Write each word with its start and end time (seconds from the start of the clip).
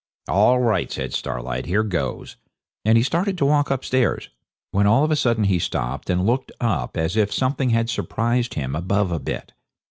'All 0.27 0.57
right!' 0.57 0.91
says 0.91 1.13
Starlight; 1.15 1.67
'here 1.67 1.83
goes,' 1.83 2.35
and 2.83 2.97
he 2.97 3.03
started 3.03 3.37
to 3.37 3.45
walk 3.45 3.69
upstairs, 3.69 4.29
when 4.71 4.87
all 4.87 5.03
of 5.03 5.11
a 5.11 5.15
sudden 5.15 5.43
he 5.43 5.59
stopped 5.59 6.09
and 6.09 6.25
looked 6.25 6.51
up 6.59 6.97
as 6.97 7.15
if 7.15 7.31
something 7.31 7.69
had 7.69 7.87
surprised 7.87 8.55
him 8.55 8.75
above 8.75 9.11
a 9.11 9.19
bit. 9.19 9.53